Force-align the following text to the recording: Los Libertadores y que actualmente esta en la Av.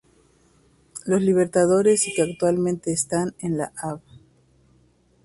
Los 1.05 1.21
Libertadores 1.21 2.07
y 2.07 2.15
que 2.15 2.23
actualmente 2.23 2.91
esta 2.91 3.25
en 3.37 3.55
la 3.59 3.71
Av. 3.83 4.01